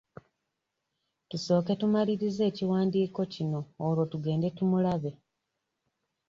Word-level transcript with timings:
Tusooke 1.29 1.73
tumalirize 1.81 2.43
ekiwandiiko 2.51 3.21
kino 3.33 3.59
olwo 3.85 4.03
tugende 4.11 4.47
tumulabe. 4.57 5.11